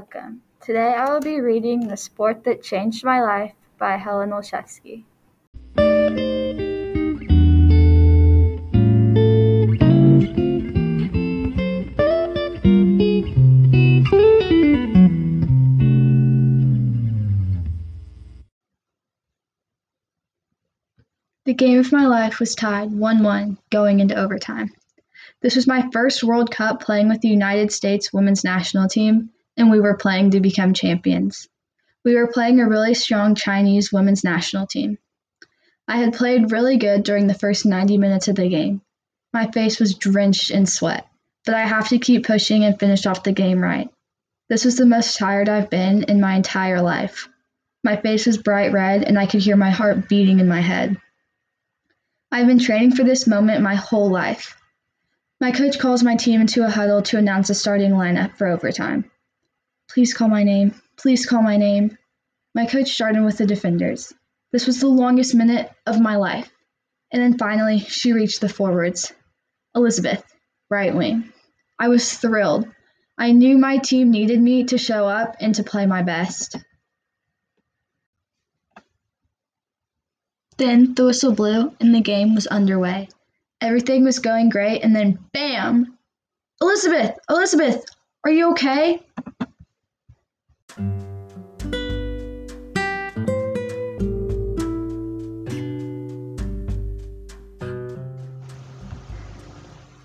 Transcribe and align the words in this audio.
welcome. 0.00 0.40
Today 0.62 0.94
I 0.96 1.12
will 1.12 1.20
be 1.20 1.40
reading 1.40 1.86
The 1.86 1.96
Sport 1.96 2.44
That 2.44 2.62
Changed 2.62 3.04
My 3.04 3.20
Life 3.20 3.52
by 3.78 3.98
Helen 3.98 4.30
Olszewski. 4.30 5.04
The 21.44 21.54
game 21.54 21.78
of 21.78 21.92
my 21.92 22.06
life 22.06 22.40
was 22.40 22.54
tied 22.54 22.90
1 22.90 23.22
1 23.22 23.58
going 23.70 24.00
into 24.00 24.14
overtime. 24.14 24.70
This 25.42 25.56
was 25.56 25.66
my 25.66 25.90
first 25.92 26.24
World 26.24 26.50
Cup 26.50 26.80
playing 26.80 27.10
with 27.10 27.20
the 27.20 27.28
United 27.28 27.70
States 27.70 28.14
women's 28.14 28.44
national 28.44 28.88
team, 28.88 29.30
and 29.60 29.70
we 29.70 29.78
were 29.78 29.96
playing 29.96 30.30
to 30.30 30.40
become 30.40 30.72
champions. 30.72 31.46
We 32.02 32.14
were 32.14 32.32
playing 32.32 32.60
a 32.60 32.68
really 32.68 32.94
strong 32.94 33.34
Chinese 33.34 33.92
women's 33.92 34.24
national 34.24 34.66
team. 34.66 34.96
I 35.86 35.98
had 35.98 36.14
played 36.14 36.50
really 36.50 36.78
good 36.78 37.02
during 37.02 37.26
the 37.26 37.34
first 37.34 37.66
90 37.66 37.98
minutes 37.98 38.26
of 38.28 38.36
the 38.36 38.48
game. 38.48 38.80
My 39.34 39.50
face 39.50 39.78
was 39.78 39.94
drenched 39.94 40.50
in 40.50 40.64
sweat, 40.64 41.06
but 41.44 41.54
I 41.54 41.66
have 41.66 41.88
to 41.90 41.98
keep 41.98 42.26
pushing 42.26 42.64
and 42.64 42.80
finish 42.80 43.04
off 43.04 43.22
the 43.22 43.32
game 43.32 43.60
right. 43.60 43.90
This 44.48 44.64
was 44.64 44.76
the 44.76 44.86
most 44.86 45.18
tired 45.18 45.50
I've 45.50 45.68
been 45.68 46.04
in 46.04 46.22
my 46.22 46.36
entire 46.36 46.80
life. 46.80 47.28
My 47.84 47.96
face 47.96 48.26
was 48.26 48.38
bright 48.38 48.72
red, 48.72 49.04
and 49.04 49.18
I 49.18 49.26
could 49.26 49.42
hear 49.42 49.56
my 49.56 49.70
heart 49.70 50.08
beating 50.08 50.40
in 50.40 50.48
my 50.48 50.60
head. 50.60 50.96
I've 52.32 52.46
been 52.46 52.58
training 52.58 52.92
for 52.92 53.04
this 53.04 53.26
moment 53.26 53.62
my 53.62 53.74
whole 53.74 54.10
life. 54.10 54.56
My 55.38 55.50
coach 55.50 55.78
calls 55.78 56.02
my 56.02 56.16
team 56.16 56.40
into 56.40 56.64
a 56.64 56.70
huddle 56.70 57.02
to 57.02 57.18
announce 57.18 57.50
a 57.50 57.54
starting 57.54 57.92
lineup 57.92 58.36
for 58.36 58.46
overtime. 58.46 59.10
Please 59.92 60.14
call 60.14 60.28
my 60.28 60.44
name. 60.44 60.74
Please 60.96 61.26
call 61.26 61.42
my 61.42 61.56
name. 61.56 61.96
My 62.54 62.66
coach 62.66 62.90
started 62.90 63.24
with 63.24 63.38
the 63.38 63.46
defenders. 63.46 64.12
This 64.52 64.66
was 64.66 64.80
the 64.80 64.88
longest 64.88 65.34
minute 65.34 65.70
of 65.86 66.00
my 66.00 66.16
life. 66.16 66.50
And 67.12 67.20
then 67.22 67.38
finally, 67.38 67.80
she 67.80 68.12
reached 68.12 68.40
the 68.40 68.48
forwards. 68.48 69.12
Elizabeth, 69.74 70.22
right 70.68 70.94
wing. 70.94 71.32
I 71.78 71.88
was 71.88 72.16
thrilled. 72.16 72.68
I 73.18 73.32
knew 73.32 73.58
my 73.58 73.78
team 73.78 74.10
needed 74.10 74.40
me 74.40 74.64
to 74.64 74.78
show 74.78 75.06
up 75.06 75.36
and 75.40 75.54
to 75.56 75.64
play 75.64 75.86
my 75.86 76.02
best. 76.02 76.56
Then 80.56 80.94
the 80.94 81.06
whistle 81.06 81.32
blew 81.32 81.74
and 81.80 81.94
the 81.94 82.00
game 82.00 82.34
was 82.34 82.46
underway. 82.46 83.08
Everything 83.60 84.04
was 84.04 84.18
going 84.18 84.48
great, 84.48 84.82
and 84.82 84.96
then 84.96 85.18
bam! 85.32 85.98
Elizabeth! 86.60 87.18
Elizabeth! 87.28 87.84
Are 88.24 88.30
you 88.30 88.50
okay? 88.52 89.02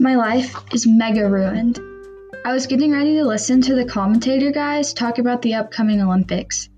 My 0.06 0.14
life 0.14 0.56
is 0.72 0.86
mega 0.86 1.28
ruined. 1.28 1.80
I 2.46 2.54
was 2.54 2.68
getting 2.68 2.92
ready 2.92 3.16
to 3.16 3.26
listen 3.26 3.60
to 3.62 3.74
the 3.74 3.86
commentator 3.86 4.52
guys 4.52 4.94
talk 4.94 5.18
about 5.18 5.42
the 5.42 5.56
upcoming 5.56 6.00
Olympics. 6.00 6.70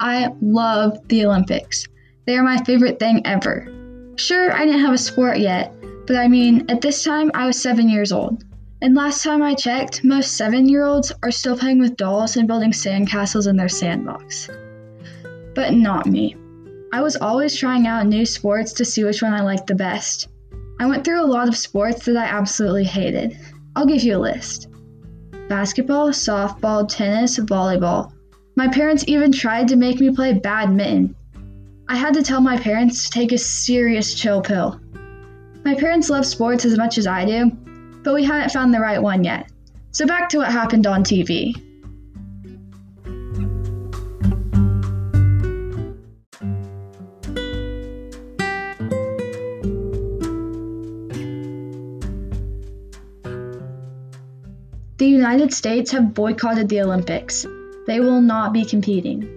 I 0.00 0.30
love 0.42 0.98
the 1.06 1.24
Olympics. 1.24 1.86
They 2.26 2.36
are 2.36 2.42
my 2.42 2.56
favorite 2.64 2.98
thing 2.98 3.24
ever. 3.24 3.68
Sure, 4.16 4.52
I 4.52 4.66
didn't 4.66 4.80
have 4.80 4.92
a 4.92 4.98
sport 4.98 5.38
yet, 5.38 5.72
but 6.08 6.16
I 6.16 6.26
mean, 6.26 6.68
at 6.68 6.80
this 6.80 7.04
time, 7.04 7.30
I 7.32 7.46
was 7.46 7.62
seven 7.62 7.88
years 7.88 8.10
old. 8.10 8.42
And 8.82 8.96
last 8.96 9.22
time 9.22 9.40
I 9.40 9.54
checked, 9.54 10.02
most 10.02 10.32
seven 10.32 10.68
year 10.68 10.82
olds 10.82 11.12
are 11.22 11.30
still 11.30 11.56
playing 11.56 11.78
with 11.78 11.96
dolls 11.96 12.36
and 12.36 12.48
building 12.48 12.72
sandcastles 12.72 13.46
in 13.46 13.56
their 13.56 13.68
sandbox. 13.68 14.50
But 15.54 15.74
not 15.74 16.06
me. 16.06 16.34
I 16.92 17.02
was 17.02 17.14
always 17.14 17.54
trying 17.54 17.86
out 17.86 18.08
new 18.08 18.26
sports 18.26 18.72
to 18.72 18.84
see 18.84 19.04
which 19.04 19.22
one 19.22 19.32
I 19.32 19.42
liked 19.42 19.68
the 19.68 19.76
best. 19.76 20.26
I 20.80 20.86
went 20.86 21.04
through 21.04 21.22
a 21.22 21.26
lot 21.26 21.48
of 21.48 21.56
sports 21.56 22.04
that 22.06 22.16
I 22.16 22.24
absolutely 22.24 22.84
hated. 22.84 23.38
I'll 23.76 23.86
give 23.86 24.02
you 24.02 24.16
a 24.16 24.18
list 24.18 24.68
basketball, 25.48 26.08
softball, 26.08 26.88
tennis, 26.88 27.38
volleyball. 27.38 28.12
My 28.56 28.68
parents 28.68 29.04
even 29.06 29.30
tried 29.30 29.68
to 29.68 29.76
make 29.76 30.00
me 30.00 30.14
play 30.14 30.32
badminton. 30.32 31.14
I 31.88 31.96
had 31.96 32.14
to 32.14 32.22
tell 32.22 32.40
my 32.40 32.56
parents 32.56 33.04
to 33.04 33.10
take 33.10 33.32
a 33.32 33.38
serious 33.38 34.14
chill 34.14 34.40
pill. 34.40 34.80
My 35.64 35.74
parents 35.74 36.08
love 36.08 36.24
sports 36.24 36.64
as 36.64 36.78
much 36.78 36.98
as 36.98 37.06
I 37.06 37.24
do, 37.24 37.50
but 38.02 38.14
we 38.14 38.24
hadn't 38.24 38.52
found 38.52 38.72
the 38.72 38.80
right 38.80 39.02
one 39.02 39.24
yet. 39.24 39.50
So 39.90 40.06
back 40.06 40.28
to 40.30 40.38
what 40.38 40.50
happened 40.50 40.86
on 40.86 41.04
TV. 41.04 41.54
The 55.04 55.10
United 55.10 55.52
States 55.52 55.90
have 55.90 56.14
boycotted 56.14 56.70
the 56.70 56.80
Olympics. 56.80 57.44
They 57.86 58.00
will 58.00 58.22
not 58.22 58.54
be 58.54 58.64
competing. 58.64 59.28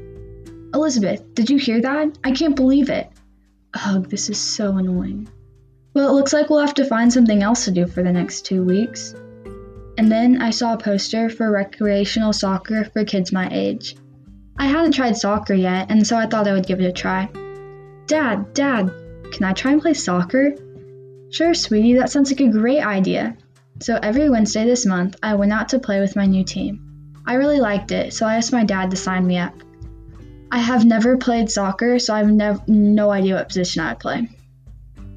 Elizabeth, 0.73 1.35
did 1.35 1.50
you 1.50 1.57
hear 1.57 1.81
that? 1.81 2.17
I 2.23 2.31
can't 2.31 2.55
believe 2.55 2.89
it. 2.89 3.09
Ugh, 3.73 4.09
this 4.09 4.29
is 4.29 4.39
so 4.39 4.77
annoying. 4.77 5.27
Well, 5.94 6.07
it 6.07 6.13
looks 6.13 6.31
like 6.31 6.50
we'll 6.50 6.66
have 6.66 6.75
to 6.75 6.85
find 6.85 7.11
something 7.11 7.44
else 7.44 7.66
to 7.66 7.72
do 7.72 7.85
for 7.85 8.01
the 8.01 8.13
next 8.13 8.45
two 8.45 8.63
weeks. 8.63 9.13
And 9.97 10.09
then 10.09 10.41
I 10.41 10.51
saw 10.51 10.73
a 10.73 10.77
poster 10.77 11.29
for 11.29 11.51
recreational 11.51 12.31
soccer 12.31 12.85
for 12.85 13.03
kids 13.03 13.33
my 13.33 13.50
age. 13.51 13.97
I 14.57 14.67
hadn't 14.67 14.94
tried 14.94 15.17
soccer 15.17 15.53
yet, 15.53 15.91
and 15.91 16.07
so 16.07 16.16
I 16.16 16.27
thought 16.27 16.47
I 16.47 16.53
would 16.53 16.66
give 16.66 16.79
it 16.79 16.85
a 16.85 16.94
try. 16.94 17.27
Dad, 18.06 18.53
Dad, 18.53 18.89
can 19.33 19.44
I 19.44 19.51
try 19.51 19.73
and 19.73 19.81
play 19.81 19.95
soccer? 19.95 20.56
Sure, 21.29 21.53
sweetie, 21.53 21.97
that 21.97 22.09
sounds 22.09 22.31
like 22.31 22.39
a 22.39 22.47
great 22.47 22.85
idea. 22.85 23.35
So 23.79 23.99
every 24.01 24.29
Wednesday 24.29 24.65
this 24.65 24.85
month, 24.85 25.15
I 25.21 25.35
went 25.35 25.53
out 25.53 25.69
to 25.69 25.79
play 25.79 25.99
with 25.99 26.15
my 26.15 26.25
new 26.25 26.43
team. 26.43 27.13
I 27.25 27.35
really 27.35 27.59
liked 27.59 27.91
it, 27.91 28.13
so 28.13 28.25
I 28.25 28.35
asked 28.35 28.53
my 28.53 28.63
dad 28.63 28.89
to 28.91 28.97
sign 28.97 29.27
me 29.27 29.38
up. 29.38 29.53
I 30.51 30.59
have 30.59 30.85
never 30.85 31.17
played 31.17 31.51
soccer, 31.51 31.99
so 31.99 32.13
I 32.13 32.19
have 32.19 32.31
nev- 32.31 32.67
no 32.67 33.11
idea 33.11 33.35
what 33.35 33.49
position 33.49 33.83
I 33.83 33.89
would 33.89 33.99
play. 33.99 34.29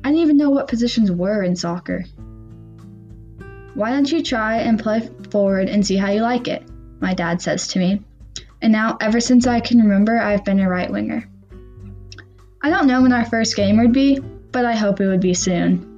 I 0.02 0.08
didn't 0.08 0.22
even 0.22 0.36
know 0.36 0.50
what 0.50 0.68
positions 0.68 1.10
were 1.10 1.42
in 1.42 1.56
soccer. 1.56 2.04
Why 3.74 3.90
don't 3.90 4.10
you 4.10 4.22
try 4.22 4.56
and 4.56 4.78
play 4.78 5.08
forward 5.30 5.68
and 5.68 5.86
see 5.86 5.96
how 5.96 6.10
you 6.10 6.22
like 6.22 6.48
it? 6.48 6.64
My 7.00 7.14
dad 7.14 7.40
says 7.40 7.68
to 7.68 7.78
me. 7.78 8.02
And 8.60 8.72
now, 8.72 8.98
ever 9.00 9.20
since 9.20 9.46
I 9.46 9.60
can 9.60 9.80
remember, 9.80 10.18
I've 10.18 10.44
been 10.44 10.60
a 10.60 10.68
right 10.68 10.90
winger. 10.90 11.26
I 12.62 12.68
don't 12.68 12.86
know 12.86 13.00
when 13.00 13.12
our 13.12 13.24
first 13.24 13.56
game 13.56 13.78
would 13.78 13.92
be, 13.92 14.18
but 14.18 14.64
I 14.66 14.74
hope 14.74 15.00
it 15.00 15.06
would 15.06 15.20
be 15.20 15.32
soon. 15.34 15.89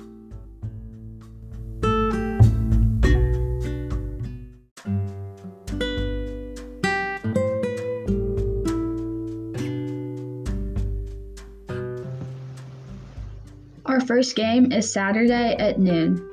Our 13.85 14.01
first 14.01 14.37
game 14.37 14.71
is 14.71 14.93
Saturday 14.93 15.57
at 15.59 15.81
noon. 15.81 16.25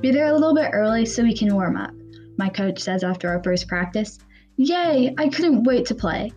Be 0.00 0.10
there 0.10 0.28
a 0.28 0.32
little 0.32 0.54
bit 0.54 0.70
early 0.72 1.04
so 1.04 1.22
we 1.22 1.36
can 1.36 1.54
warm 1.54 1.76
up, 1.76 1.90
my 2.38 2.48
coach 2.48 2.80
says 2.80 3.04
after 3.04 3.28
our 3.28 3.42
first 3.42 3.68
practice. 3.68 4.18
Yay, 4.56 5.14
I 5.18 5.28
couldn't 5.28 5.64
wait 5.64 5.84
to 5.86 5.94
play. 5.94 6.32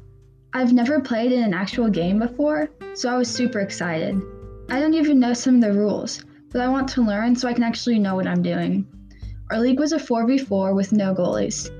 I've 0.53 0.74
never 0.74 1.00
played 1.00 1.31
in 1.31 1.41
an 1.41 1.53
actual 1.53 1.89
game 1.89 2.19
before, 2.19 2.69
so 2.95 3.09
I 3.09 3.18
was 3.18 3.33
super 3.33 3.62
excited. 3.62 4.21
I 4.69 4.81
don't 4.81 4.94
even 4.94 5.21
know 5.21 5.33
some 5.33 5.56
of 5.56 5.62
the 5.62 5.71
rules, 5.71 6.25
but 6.51 6.59
I 6.59 6.68
want 6.68 6.89
to 6.89 7.01
learn 7.01 7.33
so 7.33 7.47
I 7.47 7.53
can 7.53 7.63
actually 7.63 8.00
know 8.00 8.15
what 8.15 8.27
I'm 8.27 8.41
doing. 8.41 8.86
Our 9.50 9.59
league 9.59 9.80
was 9.80 9.94
a 9.94 9.97
4v4 9.97 10.75
with 10.75 10.91
no 10.91 11.15
goalies. 11.15 11.71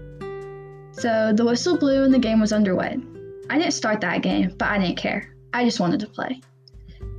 So 0.94 1.34
the 1.36 1.44
whistle 1.44 1.78
blew 1.78 2.04
and 2.04 2.14
the 2.14 2.20
game 2.20 2.40
was 2.40 2.54
underway. 2.54 2.98
I 3.50 3.58
didn't 3.58 3.74
start 3.74 4.00
that 4.00 4.22
game, 4.22 4.56
but 4.58 4.70
I 4.70 4.78
didn't 4.78 4.98
care. 4.98 5.36
I 5.54 5.66
just 5.66 5.82
wanted 5.82 6.00
to 6.00 6.08
play. 6.08 6.40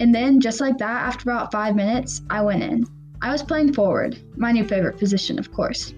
And 0.00 0.14
then, 0.14 0.40
just 0.40 0.60
like 0.60 0.78
that, 0.78 1.06
after 1.06 1.30
about 1.30 1.52
five 1.52 1.74
minutes, 1.74 2.22
I 2.30 2.42
went 2.42 2.62
in. 2.62 2.86
I 3.20 3.32
was 3.32 3.42
playing 3.42 3.72
forward, 3.72 4.18
my 4.36 4.52
new 4.52 4.64
favorite 4.64 4.98
position, 4.98 5.38
of 5.38 5.52
course. 5.52 5.92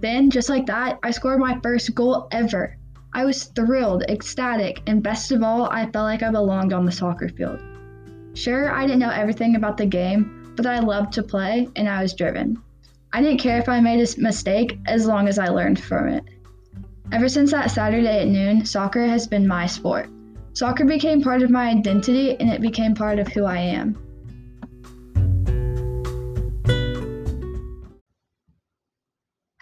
Then, 0.00 0.30
just 0.30 0.48
like 0.48 0.66
that, 0.66 0.98
I 1.02 1.10
scored 1.10 1.38
my 1.38 1.58
first 1.62 1.94
goal 1.94 2.28
ever. 2.32 2.76
I 3.12 3.24
was 3.24 3.44
thrilled, 3.44 4.04
ecstatic, 4.08 4.82
and 4.86 5.02
best 5.02 5.32
of 5.32 5.42
all, 5.42 5.64
I 5.64 5.90
felt 5.90 6.04
like 6.04 6.22
I 6.22 6.30
belonged 6.30 6.72
on 6.72 6.86
the 6.86 6.92
soccer 6.92 7.28
field. 7.28 7.60
Sure, 8.34 8.70
I 8.72 8.82
didn't 8.86 9.00
know 9.00 9.10
everything 9.10 9.56
about 9.56 9.76
the 9.76 9.86
game, 9.86 10.54
but 10.56 10.64
I 10.64 10.78
loved 10.78 11.12
to 11.14 11.22
play 11.22 11.68
and 11.76 11.88
I 11.88 12.02
was 12.02 12.14
driven. 12.14 12.62
I 13.12 13.20
didn't 13.20 13.40
care 13.40 13.58
if 13.58 13.68
I 13.68 13.80
made 13.80 14.00
a 14.00 14.20
mistake 14.20 14.78
as 14.86 15.06
long 15.06 15.26
as 15.26 15.38
I 15.38 15.48
learned 15.48 15.82
from 15.82 16.08
it. 16.08 16.24
Ever 17.12 17.28
since 17.28 17.50
that 17.50 17.72
Saturday 17.72 18.20
at 18.20 18.28
noon, 18.28 18.64
soccer 18.64 19.04
has 19.04 19.26
been 19.26 19.46
my 19.46 19.66
sport. 19.66 20.08
Soccer 20.60 20.84
became 20.84 21.22
part 21.22 21.40
of 21.40 21.48
my 21.48 21.70
identity 21.70 22.38
and 22.38 22.50
it 22.50 22.60
became 22.60 22.94
part 22.94 23.18
of 23.18 23.28
who 23.28 23.46
I 23.46 23.56
am. 23.56 23.94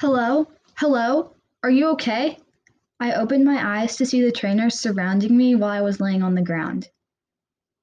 Hello? 0.00 0.48
Hello? 0.74 1.36
Are 1.62 1.70
you 1.70 1.90
okay? 1.90 2.40
I 2.98 3.12
opened 3.12 3.44
my 3.44 3.78
eyes 3.80 3.94
to 3.98 4.06
see 4.06 4.22
the 4.22 4.32
trainers 4.32 4.76
surrounding 4.76 5.36
me 5.36 5.54
while 5.54 5.70
I 5.70 5.82
was 5.82 6.00
laying 6.00 6.24
on 6.24 6.34
the 6.34 6.42
ground. 6.42 6.88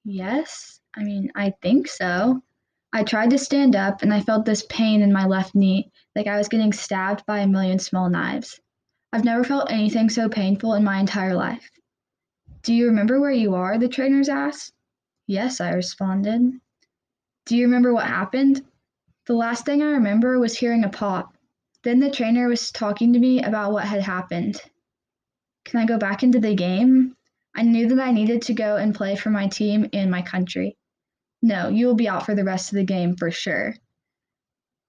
Yes, 0.03 0.81
I 0.93 1.03
mean, 1.03 1.31
I 1.35 1.53
think 1.61 1.87
so. 1.87 2.43
I 2.91 3.03
tried 3.03 3.29
to 3.29 3.37
stand 3.37 3.77
up 3.77 4.01
and 4.01 4.13
I 4.13 4.19
felt 4.19 4.43
this 4.43 4.65
pain 4.67 5.01
in 5.01 5.13
my 5.13 5.25
left 5.25 5.55
knee, 5.55 5.89
like 6.17 6.27
I 6.27 6.37
was 6.37 6.49
getting 6.49 6.73
stabbed 6.73 7.25
by 7.25 7.39
a 7.39 7.47
million 7.47 7.79
small 7.79 8.09
knives. 8.09 8.59
I've 9.13 9.23
never 9.23 9.45
felt 9.45 9.71
anything 9.71 10.09
so 10.09 10.27
painful 10.27 10.73
in 10.73 10.83
my 10.83 10.99
entire 10.99 11.33
life. 11.33 11.71
Do 12.65 12.73
you 12.73 12.87
remember 12.87 13.19
where 13.21 13.29
you 13.29 13.53
are? 13.53 13.77
the 13.77 13.87
trainers 13.87 14.27
asked. 14.27 14.73
Yes, 15.27 15.61
I 15.61 15.73
responded. 15.73 16.59
Do 17.45 17.55
you 17.55 17.65
remember 17.65 17.93
what 17.93 18.07
happened? 18.07 18.65
The 19.27 19.35
last 19.35 19.67
thing 19.67 19.83
I 19.83 19.91
remember 19.91 20.39
was 20.39 20.57
hearing 20.57 20.83
a 20.83 20.89
pop. 20.89 21.37
Then 21.83 21.99
the 21.99 22.09
trainer 22.09 22.47
was 22.47 22.71
talking 22.71 23.13
to 23.13 23.19
me 23.19 23.43
about 23.43 23.71
what 23.71 23.85
had 23.85 24.01
happened. 24.01 24.59
Can 25.63 25.79
I 25.79 25.85
go 25.85 25.99
back 25.99 26.23
into 26.23 26.39
the 26.39 26.55
game? 26.55 27.15
I 27.55 27.61
knew 27.61 27.87
that 27.87 27.99
I 27.99 28.11
needed 28.11 28.41
to 28.41 28.55
go 28.55 28.77
and 28.77 28.95
play 28.95 29.15
for 29.15 29.29
my 29.29 29.47
team 29.47 29.87
and 29.93 30.09
my 30.09 30.23
country. 30.23 30.75
No, 31.43 31.69
you 31.69 31.85
will 31.85 31.93
be 31.93 32.09
out 32.09 32.25
for 32.25 32.33
the 32.33 32.43
rest 32.43 32.71
of 32.71 32.77
the 32.77 32.83
game 32.83 33.15
for 33.15 33.29
sure. 33.29 33.75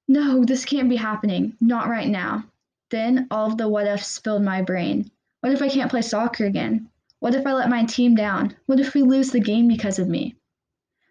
No, 0.08 0.44
this 0.44 0.64
can't 0.64 0.88
be 0.88 0.96
happening. 0.96 1.58
Not 1.60 1.88
right 1.88 2.08
now. 2.08 2.46
Then 2.88 3.26
all 3.30 3.48
of 3.48 3.58
the 3.58 3.68
what 3.68 3.86
ifs 3.86 4.18
filled 4.18 4.44
my 4.44 4.62
brain. 4.62 5.10
What 5.40 5.52
if 5.52 5.60
I 5.60 5.68
can't 5.68 5.90
play 5.90 6.00
soccer 6.00 6.46
again? 6.46 6.88
What 7.26 7.34
if 7.34 7.44
I 7.44 7.54
let 7.54 7.68
my 7.68 7.82
team 7.82 8.14
down? 8.14 8.54
What 8.66 8.78
if 8.78 8.94
we 8.94 9.02
lose 9.02 9.32
the 9.32 9.40
game 9.40 9.66
because 9.66 9.98
of 9.98 10.06
me? 10.06 10.36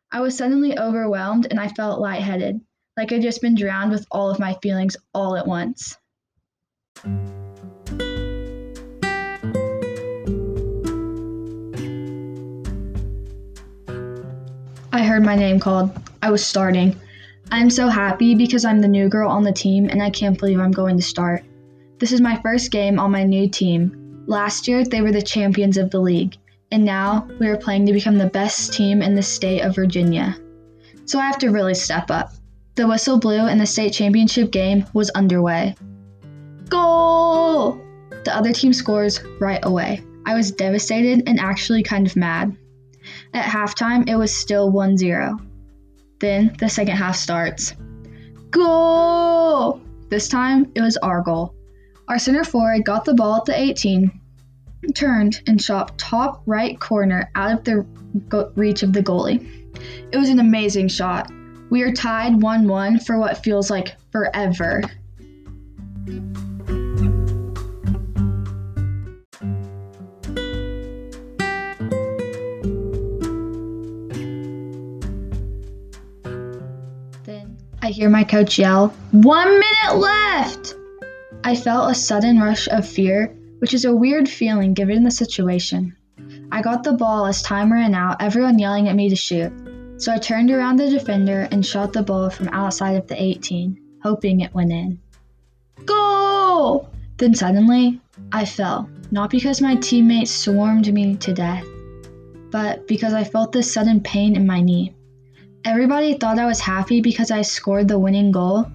I 0.09 0.21
was 0.21 0.37
suddenly 0.37 0.79
overwhelmed 0.79 1.45
and 1.51 1.59
I 1.59 1.67
felt 1.67 1.99
lightheaded, 1.99 2.61
like 2.95 3.11
I'd 3.11 3.21
just 3.21 3.41
been 3.41 3.53
drowned 3.53 3.91
with 3.91 4.05
all 4.09 4.29
of 4.29 4.39
my 4.39 4.53
feelings 4.63 4.95
all 5.13 5.35
at 5.35 5.45
once. 5.45 5.97
I 14.93 15.03
heard 15.03 15.25
my 15.25 15.35
name 15.35 15.59
called. 15.59 15.91
I 16.23 16.31
was 16.31 16.45
starting. 16.45 16.95
I'm 17.51 17.69
so 17.69 17.89
happy 17.89 18.35
because 18.35 18.63
I'm 18.63 18.79
the 18.79 18.87
new 18.87 19.09
girl 19.09 19.29
on 19.29 19.43
the 19.43 19.51
team 19.51 19.89
and 19.89 20.01
I 20.01 20.11
can't 20.11 20.39
believe 20.39 20.61
I'm 20.61 20.71
going 20.71 20.95
to 20.95 21.03
start. 21.03 21.43
This 21.99 22.13
is 22.13 22.21
my 22.21 22.39
first 22.41 22.71
game 22.71 22.99
on 22.99 23.11
my 23.11 23.25
new 23.25 23.49
team. 23.49 24.04
Last 24.27 24.67
year, 24.67 24.83
they 24.83 25.01
were 25.01 25.11
the 25.11 25.21
champions 25.21 25.77
of 25.77 25.91
the 25.91 25.99
league, 25.99 26.35
and 26.71 26.83
now 26.83 27.27
we 27.39 27.47
are 27.47 27.57
playing 27.57 27.85
to 27.85 27.93
become 27.93 28.17
the 28.17 28.25
best 28.25 28.73
team 28.73 29.01
in 29.01 29.15
the 29.15 29.21
state 29.21 29.61
of 29.61 29.75
Virginia. 29.75 30.37
So 31.05 31.19
I 31.19 31.25
have 31.25 31.37
to 31.39 31.49
really 31.49 31.75
step 31.75 32.09
up. 32.09 32.31
The 32.75 32.87
whistle 32.87 33.19
blew 33.19 33.45
and 33.45 33.61
the 33.61 33.65
state 33.65 33.93
championship 33.93 34.51
game 34.51 34.85
was 34.93 35.09
underway. 35.11 35.75
Goal! 36.67 37.79
The 38.23 38.35
other 38.35 38.51
team 38.51 38.73
scores 38.73 39.23
right 39.39 39.63
away. 39.63 40.03
I 40.25 40.33
was 40.33 40.51
devastated 40.51 41.23
and 41.27 41.39
actually 41.39 41.83
kind 41.83 42.07
of 42.07 42.15
mad. 42.15 42.57
At 43.33 43.45
halftime, 43.45 44.09
it 44.09 44.15
was 44.15 44.35
still 44.35 44.71
1 44.71 44.97
0. 44.97 45.37
Then 46.19 46.55
the 46.59 46.67
second 46.67 46.97
half 46.97 47.15
starts. 47.15 47.75
Goal! 48.49 49.79
This 50.09 50.27
time, 50.27 50.71
it 50.75 50.81
was 50.81 50.97
our 50.97 51.21
goal. 51.21 51.54
Our 52.07 52.19
center 52.19 52.43
forward 52.43 52.85
got 52.85 53.03
the 53.03 53.15
ball 53.15 53.37
at 53.37 53.45
the 53.45 53.59
18, 53.59 54.11
turned, 54.93 55.41
and 55.47 55.59
shot 55.59 55.97
top 55.97 56.43
right 56.45 56.79
corner 56.79 57.31
out 57.33 57.51
of 57.51 57.63
the 57.63 57.85
reach 58.55 58.83
of 58.83 58.93
the 58.93 59.01
goalie. 59.01 59.43
It 60.11 60.17
was 60.17 60.29
an 60.29 60.39
amazing 60.39 60.89
shot. 60.89 61.31
We 61.71 61.81
are 61.81 61.91
tied 61.91 62.39
1 62.39 62.67
1 62.67 62.99
for 62.99 63.17
what 63.17 63.43
feels 63.43 63.71
like 63.71 63.95
forever. 64.11 64.83
Then 77.23 77.57
I 77.81 77.89
hear 77.89 78.11
my 78.11 78.23
coach 78.23 78.59
yell, 78.59 78.89
One 79.11 79.49
minute 79.49 79.97
left! 79.97 80.75
I 81.47 81.53
felt 81.53 81.91
a 81.91 81.93
sudden 81.93 82.39
rush 82.39 82.67
of 82.67 82.87
fear, 82.87 83.31
which 83.59 83.75
is 83.75 83.85
a 83.85 83.95
weird 83.95 84.27
feeling 84.27 84.73
given 84.73 85.03
the 85.03 85.11
situation. 85.11 85.95
I 86.51 86.63
got 86.63 86.83
the 86.83 86.93
ball 86.93 87.27
as 87.27 87.43
time 87.43 87.71
ran 87.71 87.93
out, 87.93 88.19
everyone 88.19 88.57
yelling 88.57 88.87
at 88.87 88.95
me 88.95 89.09
to 89.09 89.15
shoot. 89.15 89.53
So 89.97 90.11
I 90.11 90.17
turned 90.17 90.49
around 90.49 90.77
the 90.77 90.89
defender 90.89 91.47
and 91.51 91.63
shot 91.63 91.93
the 91.93 92.01
ball 92.01 92.31
from 92.31 92.47
outside 92.47 92.95
of 92.95 93.05
the 93.05 93.21
18, 93.21 93.79
hoping 94.01 94.39
it 94.39 94.55
went 94.55 94.71
in. 94.71 94.99
Goal! 95.85 96.89
Then 97.17 97.35
suddenly, 97.35 98.01
I 98.31 98.45
fell, 98.45 98.89
not 99.11 99.29
because 99.29 99.61
my 99.61 99.75
teammates 99.75 100.31
swarmed 100.31 100.91
me 100.91 101.15
to 101.17 101.31
death, 101.31 101.63
but 102.49 102.87
because 102.87 103.13
I 103.13 103.23
felt 103.23 103.51
this 103.51 103.71
sudden 103.71 104.01
pain 104.01 104.35
in 104.35 104.47
my 104.47 104.61
knee. 104.61 104.95
Everybody 105.63 106.15
thought 106.15 106.39
I 106.39 106.47
was 106.47 106.59
happy 106.59 107.01
because 107.01 107.29
I 107.29 107.43
scored 107.43 107.87
the 107.87 107.99
winning 107.99 108.31
goal, 108.31 108.65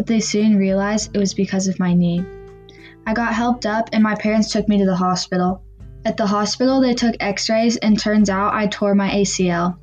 but 0.00 0.06
they 0.06 0.18
soon 0.18 0.56
realized 0.56 1.14
it 1.14 1.18
was 1.18 1.34
because 1.34 1.68
of 1.68 1.78
my 1.78 1.92
knee. 1.92 2.24
I 3.06 3.12
got 3.12 3.34
helped 3.34 3.66
up 3.66 3.90
and 3.92 4.02
my 4.02 4.14
parents 4.14 4.50
took 4.50 4.66
me 4.66 4.78
to 4.78 4.86
the 4.86 4.96
hospital. 4.96 5.62
At 6.06 6.16
the 6.16 6.26
hospital, 6.26 6.80
they 6.80 6.94
took 6.94 7.16
x 7.20 7.50
rays 7.50 7.76
and 7.76 7.98
turns 7.98 8.30
out 8.30 8.54
I 8.54 8.66
tore 8.66 8.94
my 8.94 9.10
ACL. 9.10 9.76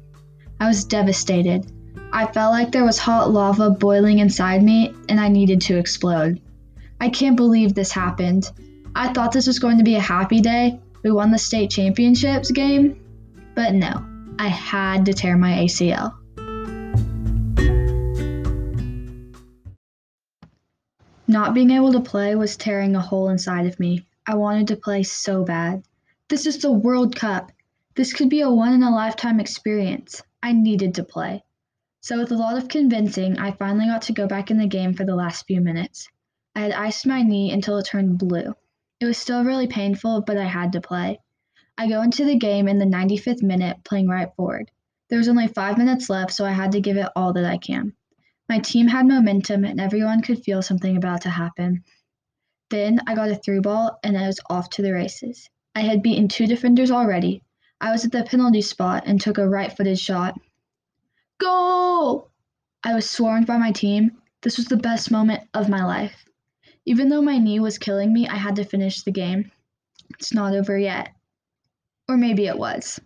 I 0.59 0.67
was 0.67 0.85
devastated. 0.85 1.71
I 2.11 2.25
felt 2.25 2.51
like 2.51 2.71
there 2.71 2.83
was 2.83 2.97
hot 2.97 3.29
lava 3.31 3.69
boiling 3.69 4.17
inside 4.17 4.63
me 4.63 4.91
and 5.07 5.19
I 5.19 5.27
needed 5.27 5.61
to 5.61 5.77
explode. 5.77 6.41
I 6.99 7.09
can't 7.09 7.37
believe 7.37 7.75
this 7.75 7.91
happened. 7.91 8.49
I 8.95 9.13
thought 9.13 9.31
this 9.31 9.45
was 9.45 9.59
going 9.59 9.77
to 9.77 9.83
be 9.83 9.97
a 9.97 10.09
happy 10.15 10.41
day. 10.41 10.79
We 11.03 11.11
won 11.11 11.29
the 11.29 11.37
state 11.37 11.69
championships 11.69 12.49
game. 12.49 12.99
But 13.53 13.75
no, 13.75 14.03
I 14.39 14.47
had 14.47 15.05
to 15.05 15.13
tear 15.13 15.37
my 15.37 15.57
ACL. 15.59 16.15
Not 21.29 21.53
being 21.53 21.71
able 21.71 21.91
to 21.91 21.99
play 21.99 22.35
was 22.35 22.55
tearing 22.55 22.95
a 22.95 23.01
hole 23.01 23.27
inside 23.27 23.65
of 23.65 23.81
me. 23.81 24.07
I 24.25 24.35
wanted 24.35 24.67
to 24.67 24.77
play 24.77 25.03
so 25.03 25.43
bad. 25.43 25.83
This 26.29 26.45
is 26.45 26.59
the 26.59 26.71
World 26.71 27.17
Cup. 27.17 27.51
This 27.95 28.13
could 28.13 28.29
be 28.29 28.39
a 28.39 28.49
one 28.49 28.71
in 28.71 28.81
a 28.81 28.95
lifetime 28.95 29.41
experience. 29.41 30.21
I 30.41 30.53
needed 30.53 30.93
to 30.95 31.03
play. 31.03 31.43
So, 31.99 32.17
with 32.17 32.31
a 32.31 32.37
lot 32.37 32.57
of 32.57 32.69
convincing, 32.69 33.37
I 33.37 33.51
finally 33.51 33.87
got 33.87 34.03
to 34.03 34.13
go 34.13 34.25
back 34.25 34.51
in 34.51 34.57
the 34.57 34.67
game 34.67 34.93
for 34.93 35.03
the 35.03 35.17
last 35.17 35.45
few 35.47 35.59
minutes. 35.59 36.07
I 36.55 36.61
had 36.61 36.71
iced 36.71 37.05
my 37.05 37.23
knee 37.23 37.51
until 37.51 37.77
it 37.77 37.87
turned 37.87 38.19
blue. 38.19 38.55
It 39.01 39.05
was 39.05 39.17
still 39.17 39.43
really 39.43 39.67
painful, 39.67 40.21
but 40.21 40.37
I 40.37 40.45
had 40.45 40.71
to 40.71 40.81
play. 40.81 41.19
I 41.77 41.89
go 41.89 42.03
into 42.03 42.23
the 42.23 42.37
game 42.37 42.69
in 42.69 42.79
the 42.79 42.85
95th 42.85 43.43
minute 43.43 43.83
playing 43.83 44.07
right 44.07 44.33
forward. 44.37 44.71
There 45.09 45.17
was 45.17 45.27
only 45.27 45.47
five 45.47 45.77
minutes 45.77 46.09
left, 46.09 46.31
so 46.31 46.45
I 46.45 46.51
had 46.51 46.71
to 46.71 46.79
give 46.79 46.95
it 46.95 47.09
all 47.17 47.33
that 47.33 47.43
I 47.43 47.57
can. 47.57 47.91
My 48.49 48.59
team 48.59 48.87
had 48.87 49.05
momentum 49.05 49.65
and 49.65 49.79
everyone 49.81 50.21
could 50.21 50.41
feel 50.41 50.61
something 50.61 50.95
about 50.95 51.21
to 51.23 51.29
happen. 51.29 51.83
Then 52.69 53.01
I 53.05 53.13
got 53.13 53.29
a 53.29 53.35
through 53.35 53.61
ball 53.61 53.99
and 54.03 54.17
I 54.17 54.27
was 54.27 54.39
off 54.49 54.69
to 54.71 54.81
the 54.81 54.93
races. 54.93 55.49
I 55.75 55.81
had 55.81 56.01
beaten 56.01 56.29
two 56.29 56.47
defenders 56.47 56.89
already. 56.89 57.43
I 57.81 57.91
was 57.91 58.05
at 58.05 58.13
the 58.13 58.23
penalty 58.23 58.61
spot 58.61 59.03
and 59.05 59.19
took 59.19 59.37
a 59.37 59.47
right 59.47 59.75
footed 59.75 59.99
shot. 59.99 60.39
Goal! 61.39 62.31
I 62.83 62.95
was 62.95 63.09
swarmed 63.09 63.47
by 63.47 63.57
my 63.57 63.73
team. 63.73 64.17
This 64.41 64.55
was 64.55 64.67
the 64.67 64.77
best 64.77 65.11
moment 65.11 65.43
of 65.53 65.67
my 65.67 65.83
life. 65.83 66.25
Even 66.85 67.09
though 67.09 67.21
my 67.21 67.37
knee 67.37 67.59
was 67.59 67.77
killing 67.77 68.13
me, 68.13 68.29
I 68.29 68.37
had 68.37 68.55
to 68.55 68.63
finish 68.63 69.03
the 69.03 69.11
game. 69.11 69.51
It's 70.11 70.33
not 70.33 70.55
over 70.55 70.77
yet. 70.77 71.09
Or 72.07 72.15
maybe 72.15 72.47
it 72.47 72.57
was. 72.57 72.97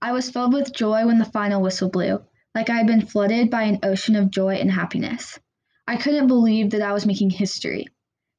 I 0.00 0.12
was 0.12 0.30
filled 0.30 0.52
with 0.52 0.72
joy 0.72 1.06
when 1.06 1.18
the 1.18 1.24
final 1.24 1.60
whistle 1.60 1.90
blew 1.90 2.22
like 2.56 2.70
I 2.70 2.78
had 2.78 2.86
been 2.86 3.04
flooded 3.04 3.50
by 3.50 3.64
an 3.64 3.80
ocean 3.82 4.16
of 4.16 4.30
joy 4.30 4.54
and 4.54 4.70
happiness. 4.70 5.38
I 5.86 5.98
couldn't 5.98 6.26
believe 6.26 6.70
that 6.70 6.80
I 6.80 6.94
was 6.94 7.04
making 7.04 7.28
history. 7.28 7.86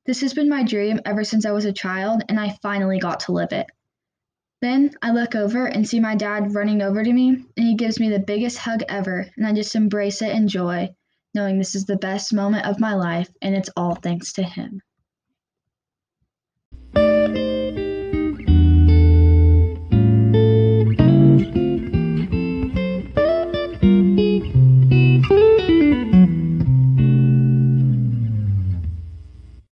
This 0.08 0.22
has 0.22 0.34
been 0.34 0.50
my 0.50 0.64
dream 0.64 1.00
ever 1.06 1.24
since 1.24 1.46
I 1.46 1.52
was 1.52 1.66
a 1.66 1.72
child, 1.72 2.24
and 2.28 2.40
I 2.40 2.58
finally 2.64 2.98
got 2.98 3.20
to 3.22 3.32
live 3.32 3.52
it. 3.52 3.68
Then 4.60 4.90
I 5.04 5.12
look 5.12 5.36
over 5.36 5.68
and 5.68 5.88
see 5.88 6.00
my 6.00 6.16
dad 6.16 6.56
running 6.56 6.82
over 6.82 7.04
to 7.04 7.14
me, 7.14 7.30
and 7.30 7.68
he 7.68 7.76
gives 7.76 8.00
me 8.00 8.10
the 8.10 8.18
biggest 8.18 8.58
hug 8.58 8.82
ever, 8.90 9.30
and 9.38 9.46
I 9.46 9.54
just 9.54 9.76
embrace 9.76 10.24
it 10.24 10.32
in 10.32 10.48
joy, 10.48 10.90
knowing 11.36 11.60
this 11.60 11.76
is 11.76 11.86
the 11.86 11.96
best 11.96 12.34
moment 12.34 12.66
of 12.66 12.80
my 12.80 12.96
life, 12.96 13.30
and 13.44 13.54
it's 13.54 13.70
all 13.78 13.94
thanks 13.94 14.34
to 14.34 14.44
him. 14.44 14.82